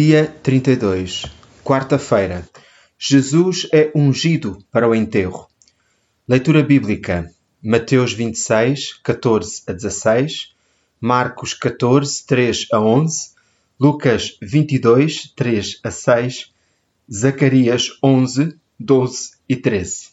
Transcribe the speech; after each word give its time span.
Dia 0.00 0.32
32, 0.44 1.24
quarta-feira. 1.64 2.48
Jesus 2.96 3.66
é 3.72 3.90
ungido 3.92 4.64
para 4.70 4.88
o 4.88 4.94
enterro. 4.94 5.48
Leitura 6.28 6.62
bíblica: 6.62 7.28
Mateus 7.60 8.12
26, 8.12 8.92
14 9.02 9.64
a 9.66 9.72
16, 9.72 10.54
Marcos 11.00 11.52
14, 11.52 12.24
3 12.24 12.66
a 12.72 12.80
11, 12.80 13.30
Lucas 13.80 14.38
22, 14.40 15.32
3 15.34 15.80
a 15.82 15.90
6, 15.90 16.54
Zacarias 17.12 17.98
11, 18.00 18.56
12 18.78 19.30
e 19.48 19.56
13. 19.56 20.10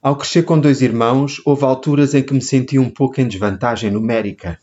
Ao 0.00 0.16
crescer 0.16 0.44
com 0.44 0.58
dois 0.58 0.80
irmãos, 0.80 1.42
houve 1.44 1.66
alturas 1.66 2.14
em 2.14 2.22
que 2.22 2.32
me 2.32 2.40
senti 2.40 2.78
um 2.78 2.88
pouco 2.88 3.20
em 3.20 3.28
desvantagem 3.28 3.90
numérica. 3.90 4.58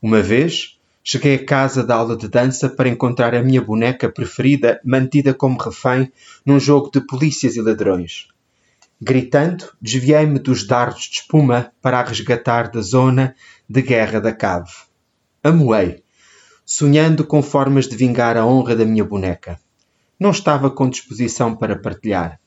Uma 0.00 0.22
vez, 0.22 0.78
Cheguei 1.06 1.34
à 1.34 1.44
casa 1.44 1.84
da 1.84 1.96
aula 1.96 2.16
de 2.16 2.26
dança 2.28 2.66
para 2.66 2.88
encontrar 2.88 3.34
a 3.34 3.42
minha 3.42 3.60
boneca 3.60 4.08
preferida 4.08 4.80
mantida 4.82 5.34
como 5.34 5.60
refém 5.60 6.10
num 6.46 6.58
jogo 6.58 6.90
de 6.90 6.98
polícias 7.02 7.56
e 7.56 7.60
ladrões. 7.60 8.28
Gritando, 8.98 9.70
desviei-me 9.78 10.38
dos 10.38 10.66
dardos 10.66 11.02
de 11.02 11.16
espuma 11.16 11.70
para 11.82 12.00
a 12.00 12.02
resgatar 12.02 12.70
da 12.70 12.80
zona 12.80 13.36
de 13.68 13.82
guerra 13.82 14.18
da 14.18 14.32
cave. 14.32 14.72
Amoei, 15.42 16.02
sonhando 16.64 17.22
com 17.22 17.42
formas 17.42 17.86
de 17.86 17.96
vingar 17.96 18.38
a 18.38 18.46
honra 18.46 18.74
da 18.74 18.86
minha 18.86 19.04
boneca. 19.04 19.60
Não 20.18 20.30
estava 20.30 20.70
com 20.70 20.88
disposição 20.88 21.54
para 21.54 21.76
partilhar. 21.78 22.40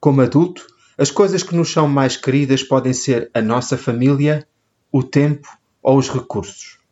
Como 0.00 0.22
adulto, 0.22 0.66
as 0.96 1.10
coisas 1.10 1.42
que 1.42 1.54
nos 1.54 1.70
são 1.70 1.86
mais 1.86 2.16
queridas 2.16 2.62
podem 2.62 2.94
ser 2.94 3.30
a 3.34 3.42
nossa 3.42 3.76
família, 3.76 4.48
o 4.90 5.02
tempo 5.02 5.48
ou 5.82 5.98
os 5.98 6.08
recursos. 6.08 6.82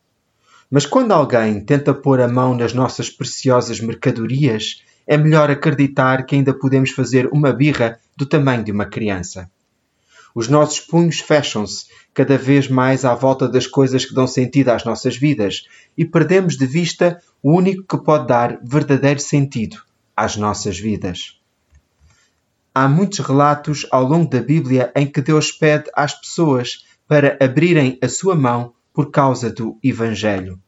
Mas 0.74 0.86
quando 0.86 1.12
alguém 1.12 1.60
tenta 1.60 1.92
pôr 1.92 2.18
a 2.18 2.26
mão 2.26 2.56
nas 2.56 2.72
nossas 2.72 3.10
preciosas 3.10 3.78
mercadorias, 3.78 4.82
é 5.06 5.18
melhor 5.18 5.50
acreditar 5.50 6.24
que 6.24 6.34
ainda 6.34 6.54
podemos 6.54 6.92
fazer 6.92 7.28
uma 7.30 7.52
birra 7.52 8.00
do 8.16 8.24
tamanho 8.24 8.64
de 8.64 8.72
uma 8.72 8.86
criança. 8.86 9.50
Os 10.34 10.48
nossos 10.48 10.80
punhos 10.80 11.20
fecham-se 11.20 11.84
cada 12.14 12.38
vez 12.38 12.68
mais 12.68 13.04
à 13.04 13.14
volta 13.14 13.46
das 13.46 13.66
coisas 13.66 14.06
que 14.06 14.14
dão 14.14 14.26
sentido 14.26 14.70
às 14.70 14.82
nossas 14.82 15.14
vidas 15.14 15.64
e 15.94 16.06
perdemos 16.06 16.56
de 16.56 16.64
vista 16.64 17.20
o 17.42 17.54
único 17.54 17.82
que 17.82 18.02
pode 18.02 18.28
dar 18.28 18.58
verdadeiro 18.64 19.20
sentido 19.20 19.76
às 20.16 20.36
nossas 20.38 20.78
vidas. 20.78 21.38
Há 22.74 22.88
muitos 22.88 23.18
relatos 23.18 23.86
ao 23.90 24.04
longo 24.04 24.30
da 24.30 24.40
Bíblia 24.40 24.90
em 24.96 25.06
que 25.06 25.20
Deus 25.20 25.52
pede 25.52 25.90
às 25.94 26.18
pessoas 26.18 26.86
para 27.06 27.36
abrirem 27.44 27.98
a 28.00 28.08
sua 28.08 28.34
mão 28.34 28.72
por 28.92 29.10
causa 29.10 29.50
do 29.50 29.78
Evangelho. 29.82 30.60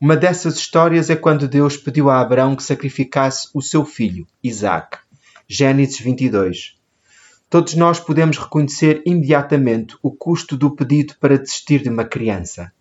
Uma 0.00 0.16
dessas 0.16 0.56
histórias 0.56 1.10
é 1.10 1.16
quando 1.16 1.46
Deus 1.46 1.76
pediu 1.76 2.10
a 2.10 2.20
Abraão 2.20 2.56
que 2.56 2.62
sacrificasse 2.62 3.48
o 3.54 3.62
seu 3.62 3.84
filho, 3.84 4.26
Isaac. 4.42 4.98
Gênesis 5.48 6.00
22. 6.00 6.76
Todos 7.48 7.74
nós 7.74 8.00
podemos 8.00 8.38
reconhecer 8.38 9.02
imediatamente 9.04 9.96
o 10.02 10.10
custo 10.10 10.56
do 10.56 10.74
pedido 10.74 11.14
para 11.20 11.38
desistir 11.38 11.82
de 11.82 11.88
uma 11.88 12.04
criança. 12.04 12.72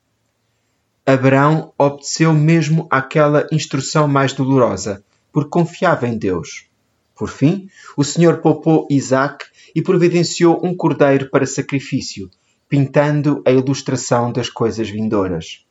Abraão 1.06 1.74
obedeceu 1.78 2.34
mesmo 2.34 2.88
àquela 2.90 3.46
instrução 3.52 4.08
mais 4.08 4.34
dolorosa, 4.34 5.04
porque 5.32 5.50
confiava 5.50 6.08
em 6.08 6.18
Deus. 6.18 6.68
Por 7.16 7.30
fim, 7.30 7.70
o 7.98 8.04
Senhor 8.04 8.38
poupou 8.38 8.88
Isaac 8.90 9.46
e 9.76 9.82
providenciou 9.82 10.60
um 10.66 10.76
cordeiro 10.76 11.30
para 11.30 11.46
sacrifício, 11.46 12.32
pintando 12.72 13.44
a 13.46 13.52
ilustração 13.52 14.32
das 14.32 14.50
coisas 14.50 14.90
vindouras. 14.90 15.66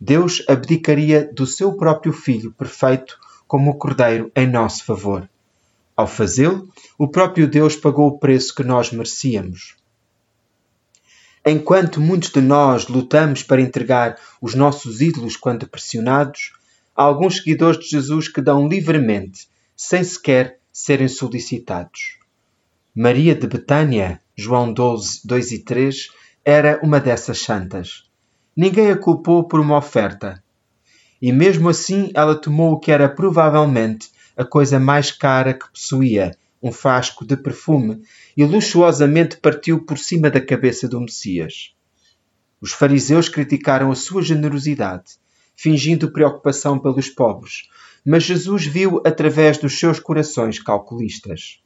Deus 0.00 0.42
abdicaria 0.48 1.30
do 1.30 1.46
seu 1.46 1.74
próprio 1.74 2.10
Filho 2.10 2.52
perfeito 2.52 3.18
como 3.46 3.70
o 3.70 3.74
Cordeiro 3.74 4.32
em 4.34 4.46
nosso 4.46 4.82
favor. 4.82 5.28
Ao 5.94 6.06
fazê-lo, 6.06 6.66
o 6.96 7.06
próprio 7.06 7.46
Deus 7.46 7.76
pagou 7.76 8.08
o 8.08 8.18
preço 8.18 8.54
que 8.54 8.64
nós 8.64 8.90
merecíamos. 8.92 9.76
Enquanto 11.44 12.00
muitos 12.00 12.30
de 12.30 12.40
nós 12.40 12.88
lutamos 12.88 13.42
para 13.42 13.60
entregar 13.60 14.18
os 14.40 14.54
nossos 14.54 15.02
ídolos 15.02 15.36
quando 15.36 15.68
pressionados, 15.68 16.54
há 16.96 17.02
alguns 17.02 17.36
seguidores 17.36 17.78
de 17.78 17.90
Jesus 17.90 18.26
que 18.26 18.40
dão 18.40 18.66
livremente, 18.66 19.50
sem 19.76 20.02
sequer 20.02 20.58
serem 20.72 21.08
solicitados. 21.08 22.16
Maria 22.94 23.34
de 23.34 23.46
Betânia, 23.46 24.18
João 24.34 24.72
12, 24.72 25.26
2 25.26 25.52
e 25.52 25.58
3, 25.58 26.21
era 26.44 26.80
uma 26.82 26.98
dessas 26.98 27.38
santas. 27.38 28.10
Ninguém 28.56 28.90
a 28.90 28.96
culpou 28.96 29.46
por 29.46 29.60
uma 29.60 29.78
oferta. 29.78 30.42
E 31.20 31.30
mesmo 31.30 31.68
assim 31.68 32.10
ela 32.14 32.34
tomou 32.34 32.72
o 32.72 32.80
que 32.80 32.90
era 32.90 33.08
provavelmente 33.08 34.10
a 34.36 34.44
coisa 34.44 34.80
mais 34.80 35.12
cara 35.12 35.54
que 35.54 35.70
possuía, 35.70 36.36
um 36.60 36.72
frasco 36.72 37.24
de 37.24 37.36
perfume, 37.36 38.02
e 38.36 38.44
luxuosamente 38.44 39.36
partiu 39.36 39.84
por 39.84 39.98
cima 39.98 40.30
da 40.30 40.40
cabeça 40.40 40.88
do 40.88 41.00
Messias. 41.00 41.74
Os 42.60 42.72
fariseus 42.72 43.28
criticaram 43.28 43.90
a 43.92 43.94
sua 43.94 44.22
generosidade, 44.22 45.12
fingindo 45.54 46.10
preocupação 46.10 46.78
pelos 46.78 47.08
pobres, 47.08 47.68
mas 48.04 48.24
Jesus 48.24 48.66
viu 48.66 49.00
através 49.06 49.58
dos 49.58 49.78
seus 49.78 50.00
corações 50.00 50.58
calculistas. 50.58 51.62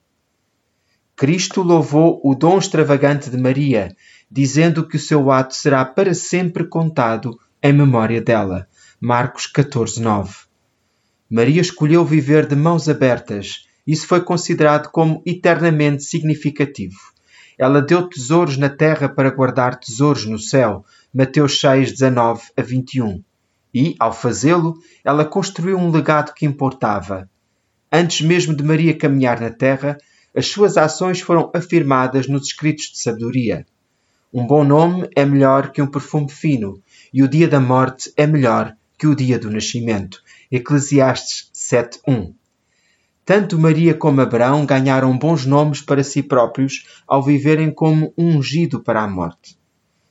Cristo 1.16 1.62
louvou 1.62 2.20
o 2.22 2.34
dom 2.34 2.58
extravagante 2.58 3.30
de 3.30 3.38
Maria, 3.38 3.96
dizendo 4.30 4.86
que 4.86 4.96
o 4.96 5.00
seu 5.00 5.30
ato 5.30 5.54
será 5.54 5.82
para 5.82 6.12
sempre 6.12 6.64
contado 6.64 7.40
em 7.62 7.72
memória 7.72 8.20
dela. 8.20 8.68
Marcos 9.00 9.46
14, 9.46 9.98
9. 9.98 10.34
Maria 11.30 11.62
escolheu 11.62 12.04
viver 12.04 12.46
de 12.46 12.54
mãos 12.54 12.86
abertas. 12.86 13.66
Isso 13.86 14.06
foi 14.06 14.20
considerado 14.20 14.90
como 14.90 15.22
eternamente 15.24 16.04
significativo. 16.04 16.98
Ela 17.56 17.80
deu 17.80 18.06
tesouros 18.06 18.58
na 18.58 18.68
terra 18.68 19.08
para 19.08 19.30
guardar 19.30 19.80
tesouros 19.80 20.26
no 20.26 20.38
céu. 20.38 20.84
Mateus 21.14 21.58
6, 21.58 21.92
19 21.92 22.42
a 22.54 22.60
21. 22.60 23.24
E, 23.72 23.96
ao 23.98 24.12
fazê-lo, 24.12 24.74
ela 25.02 25.24
construiu 25.24 25.78
um 25.78 25.90
legado 25.90 26.34
que 26.34 26.44
importava. 26.44 27.26
Antes 27.90 28.20
mesmo 28.20 28.54
de 28.54 28.62
Maria 28.62 28.94
caminhar 28.94 29.40
na 29.40 29.48
terra, 29.48 29.96
as 30.36 30.48
suas 30.48 30.76
ações 30.76 31.20
foram 31.20 31.50
afirmadas 31.54 32.28
nos 32.28 32.48
escritos 32.48 32.90
de 32.92 32.98
sabedoria. 32.98 33.66
Um 34.30 34.46
bom 34.46 34.64
nome 34.64 35.08
é 35.16 35.24
melhor 35.24 35.72
que 35.72 35.80
um 35.80 35.86
perfume 35.86 36.30
fino, 36.30 36.82
e 37.10 37.22
o 37.22 37.28
dia 37.28 37.48
da 37.48 37.58
morte 37.58 38.12
é 38.18 38.26
melhor 38.26 38.76
que 38.98 39.06
o 39.06 39.14
dia 39.14 39.38
do 39.38 39.50
nascimento. 39.50 40.22
Eclesiastes 40.52 41.50
7:1. 41.54 42.34
Tanto 43.24 43.58
Maria 43.58 43.94
como 43.94 44.20
Abraão 44.20 44.66
ganharam 44.66 45.16
bons 45.16 45.46
nomes 45.46 45.80
para 45.80 46.04
si 46.04 46.22
próprios 46.22 46.86
ao 47.08 47.22
viverem 47.22 47.70
como 47.70 48.12
ungido 48.16 48.80
para 48.80 49.02
a 49.02 49.08
morte. 49.08 49.58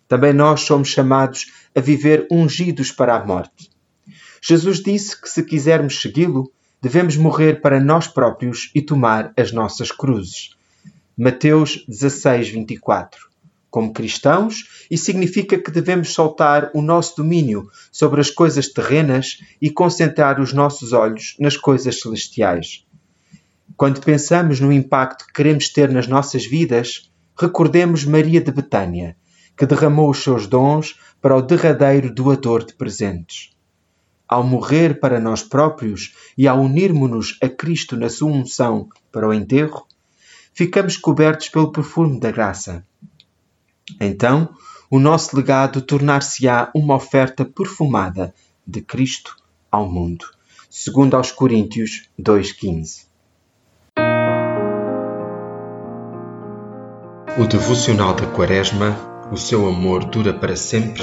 Também 0.08 0.34
nós 0.34 0.62
somos 0.62 0.88
chamados 0.88 1.52
a 1.76 1.80
viver 1.80 2.28
ungidos 2.32 2.92
para 2.92 3.16
a 3.16 3.24
morte. 3.24 3.70
Jesus 4.42 4.82
disse 4.82 5.20
que 5.20 5.30
se 5.30 5.44
quisermos 5.44 6.02
segui-lo, 6.02 6.52
devemos 6.86 7.18
morrer 7.18 7.62
para 7.62 7.80
nós 7.80 8.08
próprios 8.08 8.70
e 8.76 8.80
tomar 8.80 9.34
as 9.36 9.52
nossas 9.52 9.92
cruzes. 9.92 10.52
Mateus 11.18 11.84
16, 11.88 12.50
24. 12.50 13.28
Como 13.72 13.92
cristãos, 13.92 14.86
isso 14.92 15.06
significa 15.06 15.58
que 15.58 15.72
devemos 15.72 16.14
soltar 16.14 16.70
o 16.76 16.84
nosso 16.84 17.18
domínio 17.18 17.68
sobre 17.92 18.22
as 18.22 18.30
coisas 18.30 18.68
terrenas 18.68 19.40
e 19.60 19.72
concentrar 19.72 20.40
os 20.40 20.54
nossos 20.54 20.94
olhos 20.94 21.36
nas 21.40 21.58
coisas 21.58 22.00
celestiais. 22.00 22.86
Quando 23.76 24.00
pensamos 24.00 24.60
no 24.60 24.72
impacto 24.72 25.26
que 25.26 25.34
queremos 25.34 25.70
ter 25.70 25.90
nas 25.90 26.06
nossas 26.06 26.46
vidas, 26.46 27.10
recordemos 27.36 28.06
Maria 28.06 28.40
de 28.40 28.52
Betânia, 28.52 29.18
que 29.58 29.66
derramou 29.66 30.12
os 30.12 30.22
seus 30.22 30.46
dons 30.46 31.00
para 31.20 31.36
o 31.36 31.42
derradeiro 31.42 32.14
doador 32.14 32.64
de 32.64 32.76
presentes 32.76 33.55
ao 34.28 34.44
morrer 34.44 35.00
para 35.00 35.20
nós 35.20 35.44
próprios 35.44 36.16
e 36.38 36.48
ao 36.48 36.60
unirmos-nos 36.60 37.38
a 37.42 37.50
Cristo 37.50 37.96
na 37.96 38.10
sua 38.10 38.32
unção 38.32 38.90
para 39.12 39.28
o 39.28 39.34
enterro, 39.34 39.86
ficamos 40.54 40.98
cobertos 40.98 41.50
pelo 41.50 41.72
perfume 41.72 42.20
da 42.20 42.32
graça. 42.32 42.86
Então, 44.00 44.50
o 44.90 45.00
nosso 45.00 45.36
legado 45.36 45.82
tornar-se-á 45.82 46.72
uma 46.74 46.96
oferta 46.96 47.46
perfumada 47.46 48.34
de 48.66 48.82
Cristo 48.82 49.36
ao 49.72 49.90
mundo. 49.90 50.26
Segundo 50.70 51.16
aos 51.16 51.32
Coríntios 51.32 52.10
2:15. 52.20 53.06
O 57.38 57.46
devocional 57.48 58.14
da 58.14 58.26
Quaresma, 58.28 58.96
o 59.32 59.38
seu 59.38 59.68
amor 59.68 60.06
dura 60.06 60.34
para 60.34 60.56
sempre, 60.56 61.02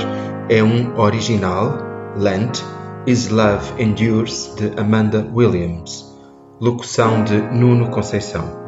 é 0.48 0.62
um 0.62 0.98
original 0.98 1.76
Lent 2.16 2.62
Is 3.04 3.30
Love 3.30 3.82
Endures, 3.82 4.54
de 4.54 4.80
Amanda 4.80 5.28
Williams. 5.34 6.08
Locução 6.60 7.24
de 7.24 7.40
Nuno 7.52 7.90
Conceição. 7.90 8.61